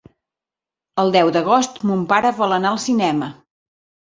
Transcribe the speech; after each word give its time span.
El 1.03 1.13
deu 1.17 1.29
d'agost 1.35 1.77
mon 1.91 2.01
pare 2.15 2.35
vol 2.41 2.59
anar 2.59 2.73
al 2.73 2.83
cinema. 2.89 3.29